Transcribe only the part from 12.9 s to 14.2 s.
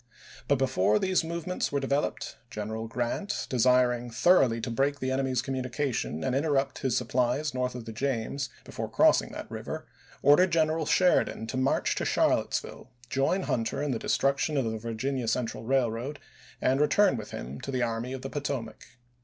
join Hunter in the